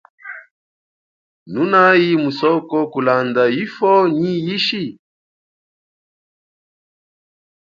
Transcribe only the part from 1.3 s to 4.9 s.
Nunayi musoko kulanda ifwo nyi ishi?